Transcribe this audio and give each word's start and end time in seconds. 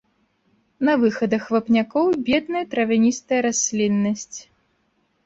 На 0.87 0.93
выхадах 1.01 1.43
вапнякоў 1.55 2.07
бедная 2.29 2.63
травяністая 2.71 3.39
расліннасць. 3.47 4.39